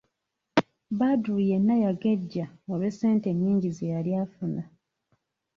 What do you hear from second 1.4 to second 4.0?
yenna yagejja olw'essente ennyingi ze